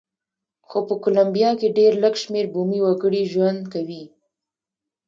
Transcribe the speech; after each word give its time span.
خو 0.67 0.77
په 0.87 0.95
کولمبیا 1.03 1.51
کې 1.59 1.67
ډېر 1.77 1.93
لږ 2.03 2.15
شمېر 2.23 2.45
بومي 2.53 2.79
وګړي 2.83 3.23
ژوند 3.33 3.61
کوي. 3.73 4.03